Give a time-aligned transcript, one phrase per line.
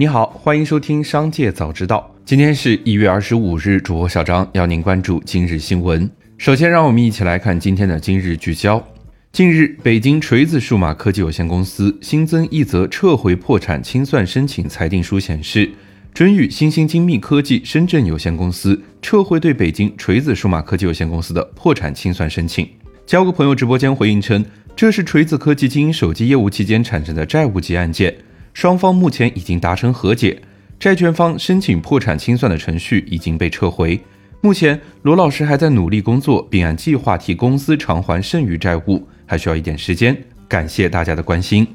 [0.00, 2.10] 你好，欢迎收听《商界早知道》。
[2.24, 6.10] 今天是一月二十五日，主播小张要您关注今日新闻。
[6.38, 8.82] 首先，让我们一起来看今天的今日聚焦。
[9.30, 15.70] 近日，北京锤子数码科技有限公司新增一则撤回破产清算申请裁定书，显示
[16.14, 22.66] 准予新兴精密科技深圳有限公司撤回对北京锤子数码科技有限公司的破产清算申请。
[23.04, 24.42] 交个朋友直播间回应称，
[24.74, 28.16] 这是锤子科技经营手机业务期间产生的债务级案件。
[28.52, 30.40] 双方目前已经达成和解，
[30.78, 34.00] 债权方申请破产清算的程序已经被撤回。
[34.42, 40.16] 目前，罗老师还在努力工作，并按计划替公司偿还剩余债务，还需要一点时间。
[40.48, 41.66] 感谢大家的关心。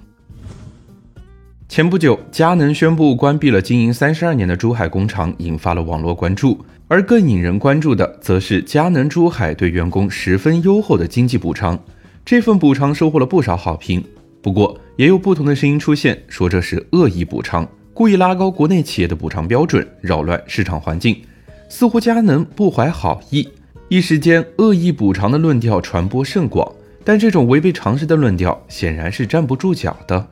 [1.69, 6.63] 前不久，佳能宣布关闭了经营三十二年的珠海工厂，引发了网络关注。
[6.87, 11.79] 而更引人关注的，则是佳能珠海对员工十分优厚的经济补偿。
[12.23, 14.03] 这份补偿收获了不少好评。
[14.45, 21.19] 不过，也有不同的声音出现，说这是恶意补偿，故意拉高国内企业的补偿标准，扰乱市场环境。
[21.67, 23.49] 似乎佳能不怀好意，
[23.89, 26.71] 一时间恶意补偿的论调传播甚广。
[27.03, 30.27] 但这种违背常识的论调显然是站不住脚的。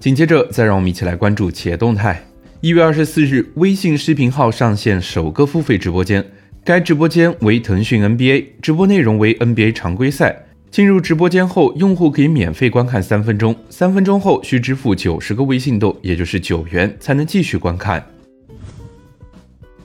[0.00, 2.20] 紧接着，再让我们一起来关注企业动态。
[2.60, 6.26] 一月二十四日，微信视频号上线首个付费直播间，
[6.64, 10.42] 该直播间为腾讯 NBA，直播内容为 NBA 常规赛。
[10.70, 18.04] 进入直播间后，用户可以免费观看三分钟，三分钟后需支付九十个微信豆，也就是九元，才能继续观看。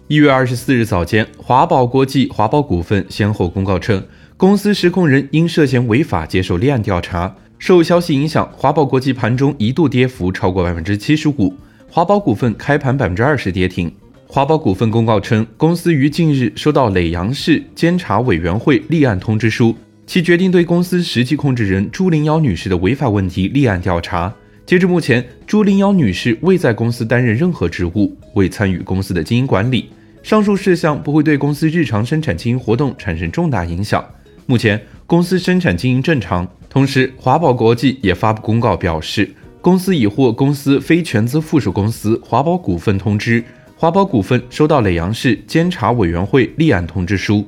[0.07, 4.03] 一月二十四日早间，华宝国际、华宝股份先后公告称，
[4.35, 7.33] 公司实控人因涉嫌违法接受立案调查。
[7.57, 11.53] 受消息影响，华宝国际盘中一度跌幅超过百分之七十五，
[11.89, 13.89] 华宝股份开盘百分之二十跌停。
[14.27, 19.73] 华宝股份公告称，公司于近日收到耒阳市监察委员会立案通知书。
[20.05, 24.33] 其决定对公司实际控制人朱玲瑶女士的违法问题立案调查。
[24.65, 29.89] 截至目前，朱玲瑶女士未在公司担任任何职务，未参与公司的经营管理。
[30.23, 34.05] 上述事项不会对公司日常生产经营活动产生重大影响。
[34.45, 36.47] 目前，公司生产经营正常。
[36.69, 39.29] 同时，华宝国际也发布公告表示，
[39.61, 43.43] 公司已获公司非全资附属公司华宝股份通知，
[43.75, 47.45] 华宝股份收到耒阳市监察委员会立案通知书。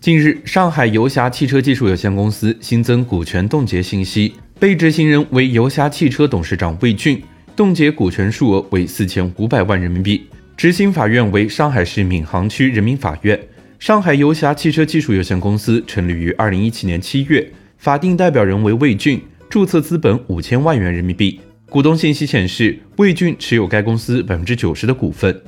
[0.00, 7.20] 近日，上海游侠汽车技术有限公司新增股权冻结信息，被执行人为游侠汽车董事长魏俊，
[7.56, 10.24] 冻结股权数额为四千五百万人民币。
[10.56, 13.38] 执行法院为上海市闵行区人民法院。
[13.80, 19.20] 上海游侠汽车技术有限公司成立于二零一七年七月，法定代表人为魏俊，
[19.50, 21.40] 注册资本五千万元人民币。
[21.68, 25.42] 股东信息显示，魏俊持有该公司百分之九十的股份。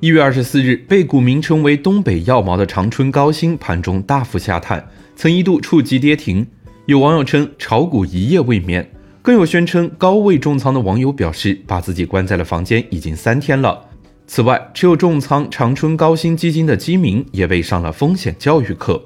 [0.00, 6.46] 一月二十四日，被股名称为“东北药毛”的长春高新盘中大幅下探，曾一度触及跌停。
[6.86, 8.88] 有网友称炒股一夜未眠，
[9.22, 13.86] 更有宣称高位重仓的网友表示，把自己关在了房间已经三天了。
[14.28, 19.02] 此外，持有重仓长春高新基金的基民也被上了风险教育课。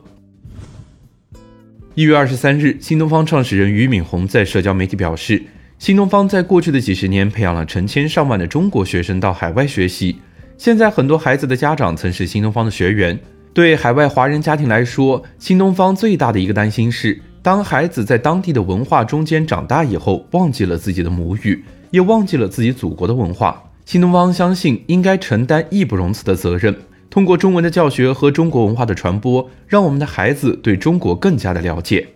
[1.95, 5.43] 一月二十三日，新东方创始人俞敏洪在社交媒体表示，
[5.79, 10.17] 新东方在过去的几十年培养了成千上万的中国学生到海外学习。
[10.63, 13.19] 现在很多孩子的家长曾是新东方的学员。
[13.53, 23.61] 对海外华人家庭来说，新东方最大的一个担心是，当孩子在当地的文化中间长大以后，忘记了自己的母语，也忘记了自己祖国的文化。
[23.85, 26.73] 新东方相信应该承担义不容辞的责任，
[27.11, 32.07] 通过中文的教学和中国文化的传播，让我们的孩子对中国更加的了解。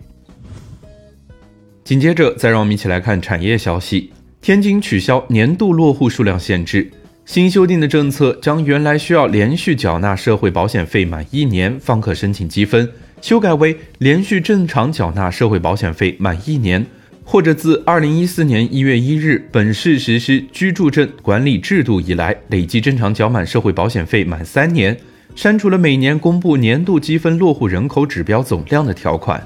[1.83, 6.89] 紧接着，再让我们一起来看产业消息：天津取消年度落户数量限制。
[7.27, 12.89] 新修订的政策将原来需要连续缴纳社会保险费满一年方可申请积分，
[13.21, 16.85] 修改为连续正常缴纳社会保险费满一年，
[17.25, 24.97] 或者自二零一四年一月一日本市实施居住证管理制度以来累计正常缴满社会保险费满三年，
[25.35, 29.45] 删除了每年公布年度积分落户人口指标总量的条款。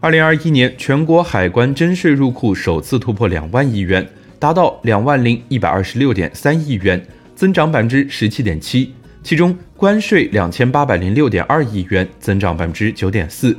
[0.00, 4.06] 二零二一年全国海关征税入库首次突破两万亿元。
[4.38, 7.04] 达到两万零一百二十六点三亿元，
[7.34, 8.92] 增长百分之十七点七。
[9.22, 13.52] 其中，关税两千八百零六点二亿元，增长百分之九点四；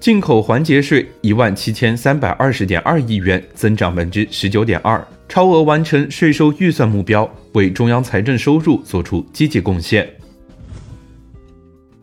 [0.00, 10.08] 进口环节税一万七千三百二十点二亿元，增长百分之十九点二，超额完成税收预算目标，为中央财政收入做出积极贡献。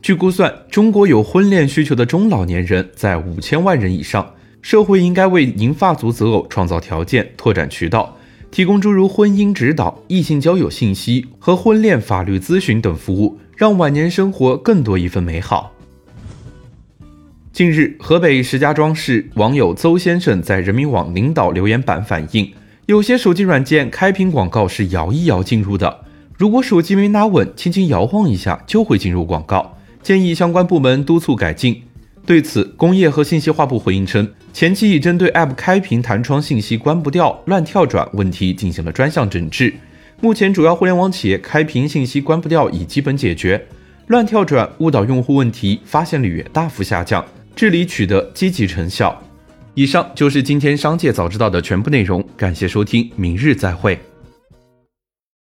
[0.01, 8.15] 据估算，中国有婚恋需求的中老年人在五千万人以上，社会应该为银发族择偶创造条件，拓展渠道。
[8.51, 15.71] 提供诸如婚姻指导、异性交友信息和婚恋法律咨询等服务，让晚年生活更多一份美好。
[17.53, 22.51] 近日，河北石家庄市网友邹先生在人民网领导留言板反映，
[22.87, 26.05] 有些手机软件开屏广告是摇一摇进入的，
[26.37, 31.83] 如果手机没拿稳，轻轻摇晃一下就会进入广告，建议相关部门督促改进。
[32.25, 34.27] 对此，工业和信息化部回应称，
[34.59, 39.73] 前期已针对 App 开屏弹窗信息关不掉、乱跳转问题进行了专项整治，
[40.19, 43.65] 目前主要互联网企业开屏信息关不掉已基本解决，
[44.07, 47.25] 乱跳转误导用户问题发现率也大幅下降，
[47.55, 49.17] 治理取得积极成效。
[49.75, 53.97] 以上就是今天商界早知道的全部内容，感谢收听，明日再会。